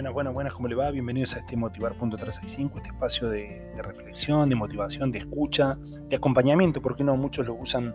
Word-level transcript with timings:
Buenas, 0.00 0.14
buenas, 0.14 0.32
buenas, 0.32 0.54
¿cómo 0.54 0.66
le 0.66 0.74
va? 0.74 0.90
Bienvenidos 0.90 1.36
a 1.36 1.40
este 1.40 1.58
Motivar.365, 1.58 2.76
este 2.76 2.88
espacio 2.88 3.28
de, 3.28 3.70
reflexión, 3.82 4.48
de 4.48 4.54
motivación, 4.54 5.12
de 5.12 5.18
escucha, 5.18 5.76
de 6.08 6.16
acompañamiento, 6.16 6.80
porque 6.80 7.04
no 7.04 7.18
muchos 7.18 7.46
lo 7.46 7.52
usan 7.52 7.94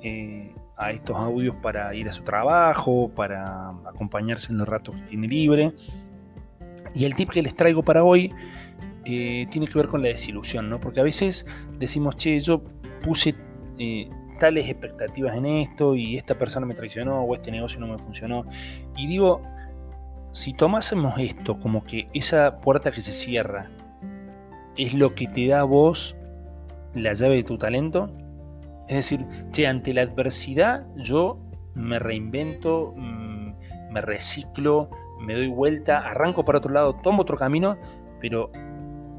eh, 0.00 0.54
a 0.76 0.92
estos 0.92 1.16
audios 1.16 1.56
para 1.56 1.92
ir 1.92 2.08
a 2.08 2.12
su 2.12 2.22
trabajo, 2.22 3.10
para 3.16 3.70
acompañarse 3.84 4.52
en 4.52 4.58
los 4.58 4.68
ratos 4.68 4.94
que 4.94 5.02
tiene 5.08 5.26
libre. 5.26 5.74
Y 6.94 7.04
el 7.04 7.16
tip 7.16 7.30
que 7.30 7.42
les 7.42 7.56
traigo 7.56 7.82
para 7.82 8.04
hoy 8.04 8.32
eh, 9.04 9.48
tiene 9.50 9.66
que 9.66 9.76
ver 9.76 9.88
con 9.88 10.02
la 10.02 10.08
desilusión, 10.08 10.70
¿no? 10.70 10.78
Porque 10.78 11.00
a 11.00 11.02
veces 11.02 11.46
decimos, 11.80 12.16
che, 12.16 12.38
yo 12.38 12.62
puse 13.02 13.34
eh, 13.76 14.08
tales 14.38 14.68
expectativas 14.68 15.36
en 15.36 15.46
esto 15.46 15.96
y 15.96 16.16
esta 16.16 16.38
persona 16.38 16.64
me 16.64 16.74
traicionó 16.74 17.22
o 17.22 17.34
este 17.34 17.50
negocio 17.50 17.80
no 17.80 17.88
me 17.88 17.98
funcionó. 17.98 18.44
Y 18.96 19.08
digo, 19.08 19.42
si 20.30 20.54
tomásemos 20.54 21.18
esto 21.18 21.58
como 21.58 21.84
que 21.84 22.08
esa 22.12 22.60
puerta 22.60 22.90
que 22.92 23.00
se 23.00 23.12
cierra 23.12 23.70
es 24.76 24.94
lo 24.94 25.14
que 25.14 25.26
te 25.26 25.48
da 25.48 25.60
a 25.60 25.64
vos 25.64 26.16
la 26.94 27.12
llave 27.12 27.36
de 27.36 27.44
tu 27.44 27.58
talento, 27.58 28.10
es 28.88 28.96
decir, 28.96 29.26
che, 29.52 29.66
ante 29.66 29.92
la 29.94 30.02
adversidad 30.02 30.86
yo 30.96 31.38
me 31.74 31.98
reinvento, 31.98 32.94
mm, 32.96 33.52
me 33.92 34.00
reciclo, 34.00 34.90
me 35.20 35.34
doy 35.34 35.48
vuelta, 35.48 35.98
arranco 35.98 36.44
para 36.44 36.58
otro 36.58 36.72
lado, 36.72 36.94
tomo 36.94 37.22
otro 37.22 37.36
camino, 37.36 37.76
pero 38.20 38.50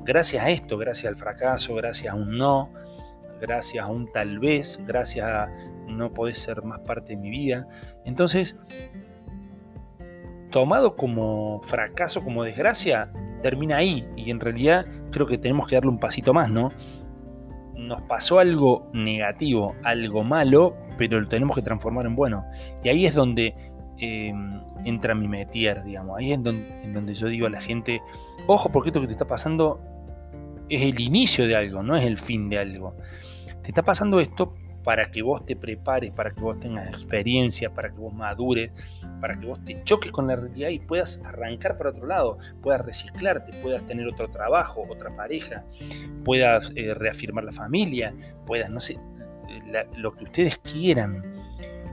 gracias 0.04 0.44
a 0.44 0.50
esto, 0.50 0.78
gracias 0.78 1.12
al 1.12 1.18
fracaso, 1.18 1.76
gracias 1.76 2.14
a 2.14 2.18
un 2.18 2.38
no, 2.38 2.70
gracias 3.40 3.86
a 3.86 3.88
un 3.88 4.12
tal 4.12 4.40
vez, 4.40 4.80
gracias 4.86 5.26
a 5.26 5.50
no 5.88 6.12
poder 6.12 6.36
ser 6.36 6.64
más 6.64 6.80
parte 6.80 7.14
de 7.14 7.18
mi 7.18 7.30
vida. 7.30 7.68
Entonces, 8.06 8.58
tomado 10.52 10.96
como 10.96 11.62
fracaso, 11.64 12.22
como 12.24 12.44
desgracia, 12.44 13.12
termina 13.42 13.78
ahí. 13.78 14.06
Y 14.16 14.30
en 14.30 14.40
realidad 14.40 14.86
creo 15.12 15.26
que 15.26 15.38
tenemos 15.38 15.68
que 15.68 15.76
darle 15.76 15.90
un 15.90 16.00
pasito 16.00 16.34
más, 16.34 16.50
¿no? 16.50 16.72
Nos 17.76 18.02
pasó 18.02 18.40
algo 18.40 18.90
negativo, 18.94 19.76
algo 19.84 20.24
malo, 20.24 20.76
pero 20.98 21.20
lo 21.20 21.28
tenemos 21.28 21.56
que 21.56 21.62
transformar 21.62 22.06
en 22.06 22.16
bueno. 22.16 22.46
Y 22.84 22.90
ahí 22.90 23.06
es 23.06 23.16
donde 23.16 23.56
em, 23.98 24.62
entra 24.86 25.16
mi 25.16 25.28
metier, 25.28 25.84
digamos. 25.84 26.20
Ahí 26.20 26.34
es 26.34 26.44
donde, 26.44 26.92
donde 26.94 27.14
yo 27.14 27.28
digo 27.28 27.48
a 27.48 27.50
la 27.50 27.62
gente, 27.62 28.02
ojo, 28.46 28.70
porque 28.70 28.90
esto 28.90 29.02
que 29.02 29.08
te 29.08 29.14
está 29.14 29.28
pasando 29.28 29.82
es 30.70 30.82
el 30.82 31.00
inicio 31.02 31.48
de 31.48 31.56
algo, 31.56 31.82
no 31.84 31.96
es 31.96 32.06
el 32.06 32.18
fin 32.18 32.50
de 32.50 32.60
algo. 32.60 32.96
Te 33.64 33.70
está 33.70 33.84
pasando 33.84 34.20
esto 34.20 34.54
para 34.84 35.12
que 35.12 35.22
vos 35.22 35.46
te 35.46 35.56
prepares, 35.56 36.12
para 36.12 36.32
que 36.32 36.42
vos 36.42 36.60
tengas 36.60 36.88
experiencia, 36.88 37.74
para 37.74 37.90
que 37.90 37.98
vos 37.98 38.14
madures, 38.14 38.72
para 39.20 39.40
que 39.40 39.46
vos 39.46 39.64
te 39.64 39.84
choques 39.84 40.12
con 40.12 40.28
la 40.28 40.36
realidad 40.36 40.70
y 40.70 40.80
puedas 40.80 41.22
arrancar 41.26 41.78
para 41.78 41.92
otro 41.92 42.08
lado, 42.08 42.38
puedas 42.62 42.86
reciclarte, 42.86 43.54
puedas 43.62 43.86
tener 43.86 44.08
otro 44.08 44.30
trabajo, 44.30 44.86
otra 44.90 45.16
pareja, 45.16 45.64
puedas 46.24 46.72
eh, 46.76 46.94
reafirmar 46.94 47.44
la 47.44 47.52
familia, 47.52 48.14
puedas, 48.46 48.70
no 48.70 48.80
sé, 48.80 48.98
lo 49.98 50.14
que 50.14 50.24
ustedes 50.26 50.58
quieran. 50.58 51.24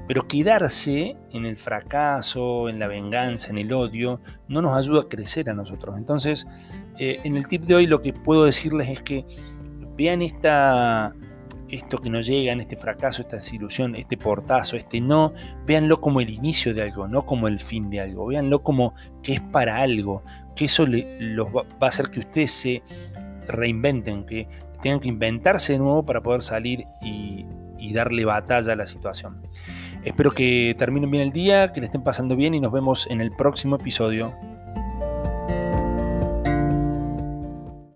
Pero 0.06 0.26
quedarse 0.26 1.18
en 1.32 1.44
el 1.44 1.58
fracaso, 1.58 2.70
en 2.70 2.78
la 2.78 2.86
venganza, 2.86 3.50
en 3.50 3.58
el 3.58 3.70
odio, 3.74 4.22
no 4.48 4.62
nos 4.62 4.74
ayuda 4.74 5.02
a 5.02 5.08
crecer 5.08 5.50
a 5.50 5.54
nosotros. 5.54 5.98
Entonces, 5.98 6.46
eh, 6.98 7.20
en 7.24 7.36
el 7.36 7.46
tip 7.46 7.64
de 7.64 7.74
hoy 7.74 7.86
lo 7.86 8.00
que 8.00 8.14
puedo 8.14 8.44
decirles 8.44 8.88
es 8.88 9.02
que 9.02 9.26
vean 9.98 10.22
esta 10.22 11.14
esto 11.68 11.98
que 11.98 12.10
no 12.10 12.20
llega, 12.20 12.52
en 12.52 12.60
este 12.60 12.76
fracaso, 12.76 13.22
esta 13.22 13.36
desilusión, 13.36 13.94
este 13.94 14.16
portazo, 14.16 14.76
este 14.76 15.00
no, 15.00 15.34
véanlo 15.66 16.00
como 16.00 16.20
el 16.20 16.30
inicio 16.30 16.74
de 16.74 16.82
algo, 16.82 17.08
no 17.08 17.26
como 17.26 17.48
el 17.48 17.60
fin 17.60 17.90
de 17.90 18.00
algo, 18.00 18.26
véanlo 18.26 18.62
como 18.62 18.94
que 19.22 19.34
es 19.34 19.40
para 19.40 19.76
algo, 19.78 20.22
que 20.54 20.66
eso 20.66 20.86
los 20.86 21.48
va, 21.48 21.64
a 21.80 21.86
hacer 21.86 22.10
que 22.10 22.20
ustedes 22.20 22.52
se 22.52 22.82
reinventen, 23.46 24.24
que 24.24 24.48
tengan 24.82 25.00
que 25.00 25.08
inventarse 25.08 25.74
de 25.74 25.78
nuevo 25.78 26.02
para 26.02 26.22
poder 26.22 26.42
salir 26.42 26.84
y, 27.02 27.46
y 27.78 27.92
darle 27.92 28.24
batalla 28.24 28.72
a 28.72 28.76
la 28.76 28.86
situación. 28.86 29.42
Espero 30.04 30.30
que 30.30 30.74
terminen 30.78 31.10
bien 31.10 31.22
el 31.22 31.32
día, 31.32 31.72
que 31.72 31.80
le 31.80 31.86
estén 31.86 32.02
pasando 32.02 32.36
bien 32.36 32.54
y 32.54 32.60
nos 32.60 32.72
vemos 32.72 33.06
en 33.10 33.20
el 33.20 33.32
próximo 33.32 33.76
episodio. 33.76 34.32